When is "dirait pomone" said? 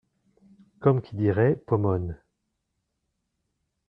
1.15-2.17